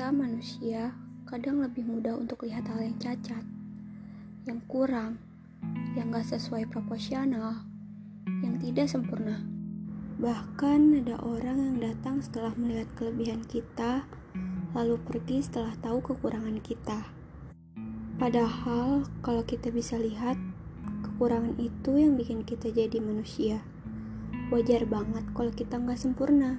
Kita 0.00 0.16
manusia 0.16 0.96
kadang 1.28 1.60
lebih 1.60 1.84
mudah 1.84 2.16
untuk 2.16 2.48
lihat 2.48 2.64
hal 2.72 2.80
yang 2.80 2.96
cacat, 2.96 3.44
yang 4.48 4.56
kurang, 4.64 5.20
yang 5.92 6.08
gak 6.08 6.24
sesuai 6.24 6.72
proporsional, 6.72 7.68
yang 8.40 8.56
tidak 8.56 8.88
sempurna. 8.88 9.44
Bahkan 10.16 11.04
ada 11.04 11.20
orang 11.20 11.60
yang 11.60 11.76
datang 11.84 12.24
setelah 12.24 12.56
melihat 12.56 12.88
kelebihan 12.96 13.44
kita, 13.44 14.08
lalu 14.72 14.96
pergi 15.04 15.44
setelah 15.44 15.76
tahu 15.84 16.00
kekurangan 16.00 16.64
kita. 16.64 17.04
Padahal 18.16 19.04
kalau 19.20 19.44
kita 19.44 19.68
bisa 19.68 20.00
lihat, 20.00 20.40
kekurangan 21.04 21.60
itu 21.60 22.00
yang 22.00 22.16
bikin 22.16 22.40
kita 22.48 22.72
jadi 22.72 23.04
manusia. 23.04 23.60
Wajar 24.48 24.88
banget 24.88 25.28
kalau 25.36 25.52
kita 25.52 25.76
nggak 25.76 26.00
sempurna. 26.00 26.56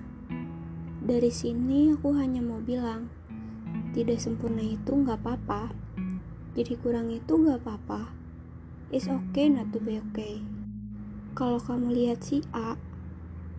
Dari 1.01 1.33
sini 1.33 1.89
aku 1.89 2.13
hanya 2.13 2.45
mau 2.45 2.61
bilang, 2.61 3.09
tidak 3.91 4.23
sempurna 4.23 4.63
itu 4.63 4.91
nggak 4.91 5.19
apa-apa. 5.19 5.75
Jadi 6.55 6.73
kurang 6.79 7.11
itu 7.11 7.33
nggak 7.35 7.63
apa-apa. 7.63 8.11
It's 8.91 9.07
okay 9.07 9.47
not 9.47 9.71
to 9.71 9.79
be 9.79 9.99
okay. 10.11 10.43
Kalau 11.31 11.63
kamu 11.63 11.95
lihat 11.95 12.27
si 12.27 12.43
A, 12.51 12.75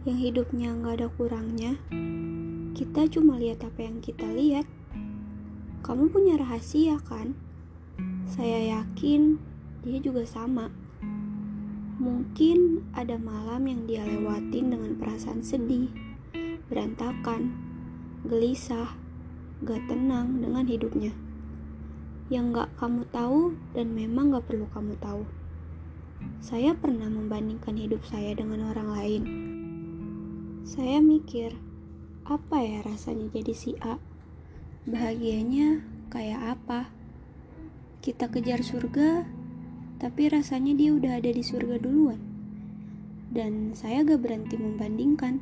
yang 0.04 0.20
hidupnya 0.20 0.76
nggak 0.76 1.00
ada 1.00 1.08
kurangnya, 1.08 1.80
kita 2.76 3.08
cuma 3.08 3.40
lihat 3.40 3.64
apa 3.64 3.80
yang 3.80 4.04
kita 4.04 4.28
lihat. 4.28 4.68
Kamu 5.80 6.12
punya 6.12 6.36
rahasia 6.36 7.00
kan? 7.00 7.32
Saya 8.28 8.80
yakin 8.80 9.40
dia 9.84 9.98
juga 10.04 10.28
sama. 10.28 10.68
Mungkin 12.02 12.88
ada 12.92 13.14
malam 13.16 13.68
yang 13.68 13.86
dia 13.86 14.02
lewatin 14.04 14.74
dengan 14.74 14.98
perasaan 14.98 15.40
sedih, 15.40 15.88
berantakan, 16.66 17.54
gelisah, 18.26 18.94
gak 19.62 19.86
tenang 19.86 20.42
dengan 20.42 20.66
hidupnya. 20.66 21.14
Yang 22.26 22.44
gak 22.58 22.70
kamu 22.82 23.06
tahu 23.14 23.54
dan 23.78 23.94
memang 23.94 24.34
gak 24.34 24.50
perlu 24.50 24.66
kamu 24.74 24.98
tahu. 24.98 25.22
Saya 26.42 26.74
pernah 26.74 27.06
membandingkan 27.06 27.78
hidup 27.78 28.02
saya 28.02 28.34
dengan 28.34 28.74
orang 28.74 28.88
lain. 28.90 29.22
Saya 30.66 30.98
mikir, 30.98 31.54
apa 32.26 32.58
ya 32.62 32.82
rasanya 32.82 33.30
jadi 33.30 33.54
si 33.54 33.78
A? 33.82 33.98
Bahagianya 34.86 35.86
kayak 36.10 36.58
apa? 36.58 36.90
Kita 38.02 38.26
kejar 38.30 38.66
surga, 38.66 39.22
tapi 40.02 40.26
rasanya 40.26 40.74
dia 40.74 40.90
udah 40.90 41.22
ada 41.22 41.30
di 41.30 41.42
surga 41.46 41.78
duluan. 41.78 42.18
Dan 43.30 43.78
saya 43.78 44.02
gak 44.02 44.26
berhenti 44.26 44.58
membandingkan. 44.58 45.38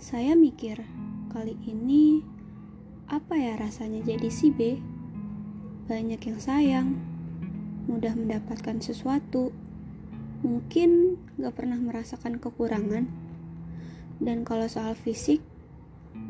Saya 0.00 0.32
mikir, 0.32 0.80
kali 1.28 1.60
ini 1.68 2.31
apa 3.12 3.36
ya 3.36 3.60
rasanya 3.60 4.00
jadi 4.00 4.32
si 4.32 4.48
B? 4.48 4.80
Banyak 5.84 6.32
yang 6.32 6.40
sayang, 6.40 6.96
mudah 7.84 8.16
mendapatkan 8.16 8.80
sesuatu, 8.80 9.52
mungkin 10.40 11.20
gak 11.36 11.60
pernah 11.60 11.76
merasakan 11.76 12.40
kekurangan. 12.40 13.04
Dan 14.16 14.48
kalau 14.48 14.64
soal 14.64 14.96
fisik, 14.96 15.44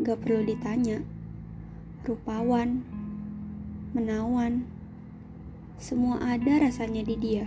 gak 0.02 0.26
perlu 0.26 0.42
ditanya. 0.42 1.06
Rupawan, 2.02 2.82
menawan, 3.94 4.66
semua 5.78 6.18
ada 6.18 6.66
rasanya 6.66 7.06
di 7.06 7.14
dia. 7.14 7.46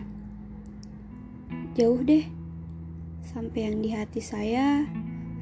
Jauh 1.75 1.99
deh, 1.99 2.23
sampai 3.35 3.67
yang 3.67 3.83
di 3.83 3.91
hati 3.91 4.23
saya 4.23 4.87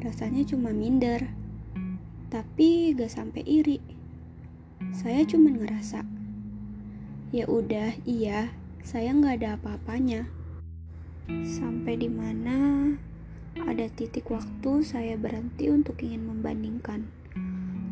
rasanya 0.01 0.41
cuma 0.49 0.73
minder, 0.73 1.42
tapi 2.33 2.97
gak 2.97 3.13
sampai 3.13 3.45
iri. 3.45 3.77
Saya 4.89 5.21
cuma 5.21 5.53
ngerasa, 5.53 6.01
ya 7.29 7.45
udah, 7.45 7.93
iya, 8.09 8.49
saya 8.81 9.13
nggak 9.13 9.37
ada 9.37 9.49
apa-apanya. 9.61 10.25
Sampai 11.45 12.01
di 12.01 12.09
mana 12.09 12.89
ada 13.53 13.85
titik 13.93 14.33
waktu 14.33 14.81
saya 14.81 15.13
berhenti 15.13 15.69
untuk 15.69 16.01
ingin 16.01 16.25
membandingkan, 16.25 17.05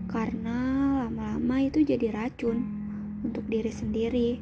karena 0.09 0.57
lama-lama 1.05 1.61
itu 1.61 1.85
jadi 1.85 2.09
racun 2.09 2.65
untuk 3.21 3.45
diri 3.45 3.69
sendiri 3.69 4.41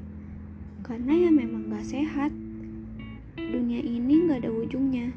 karena 0.80 1.28
ya 1.28 1.30
memang 1.30 1.68
gak 1.70 1.86
sehat. 1.86 2.32
Dunia 3.36 3.84
ini 3.84 4.32
gak 4.32 4.48
ada 4.48 4.52
ujungnya. 4.56 5.12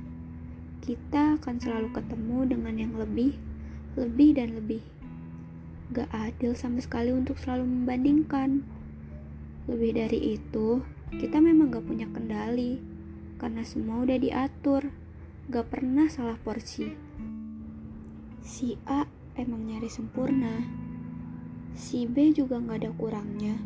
Kita 0.82 1.38
akan 1.38 1.62
selalu 1.62 1.94
ketemu 1.94 2.38
dengan 2.50 2.74
yang 2.74 2.94
lebih, 2.98 3.38
lebih 3.98 4.40
dan 4.40 4.56
lebih. 4.56 4.80
Gak 5.92 6.08
adil 6.08 6.56
sama 6.56 6.80
sekali 6.80 7.12
untuk 7.12 7.36
selalu 7.36 7.68
membandingkan. 7.68 8.64
Lebih 9.68 9.92
dari 9.92 10.40
itu, 10.40 10.80
kita 11.12 11.38
memang 11.44 11.68
gak 11.68 11.84
punya 11.84 12.08
kendali. 12.08 12.80
Karena 13.36 13.60
semua 13.60 14.00
udah 14.00 14.16
diatur. 14.16 14.88
Gak 15.52 15.68
pernah 15.68 16.08
salah 16.08 16.40
porsi. 16.40 16.88
Si 18.40 18.74
A 18.88 19.04
emang 19.36 19.68
nyari 19.68 19.92
sempurna. 19.92 20.64
Si 21.76 22.08
B 22.08 22.32
juga 22.32 22.56
gak 22.56 22.88
ada 22.88 22.90
kurangnya. 22.96 23.60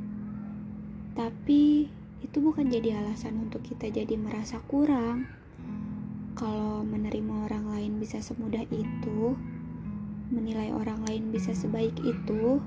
Tapi 1.14 1.87
itu 2.26 2.37
bukan 2.43 2.66
jadi 2.66 2.98
alasan 2.98 3.38
untuk 3.47 3.62
kita 3.62 3.87
jadi 3.87 4.19
merasa 4.19 4.58
kurang. 4.66 5.31
Kalau 6.37 6.84
menerima 6.84 7.48
orang 7.48 7.70
lain 7.72 7.93
bisa 7.97 8.20
semudah 8.20 8.66
itu, 8.69 9.38
menilai 10.36 10.69
orang 10.76 11.00
lain 11.08 11.32
bisa 11.32 11.56
sebaik 11.56 11.97
itu, 12.04 12.60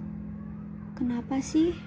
kenapa 0.97 1.37
sih? 1.37 1.77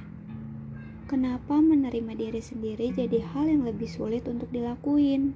Kenapa 1.11 1.59
menerima 1.59 2.15
diri 2.15 2.39
sendiri 2.39 2.95
jadi 2.95 3.19
hal 3.35 3.51
yang 3.51 3.67
lebih 3.67 3.91
sulit 3.91 4.23
untuk 4.31 4.47
dilakuin? 4.55 5.35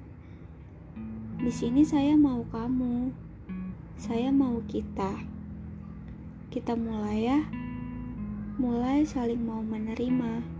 Di 1.43 1.51
sini 1.51 1.83
saya 1.83 2.15
mau 2.15 2.47
kamu, 2.47 3.11
saya 3.99 4.31
mau 4.31 4.63
kita. 4.71 5.21
Kita 6.47 6.73
mulai 6.79 7.27
ya, 7.27 7.39
mulai 8.55 9.03
saling 9.03 9.43
mau 9.43 9.59
menerima 9.61 10.55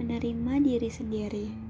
menerima 0.00 0.52
diri 0.60 0.90
sendiri. 0.92 1.65